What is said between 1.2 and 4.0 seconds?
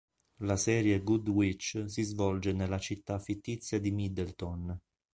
Witch si svolge nella città fittizia di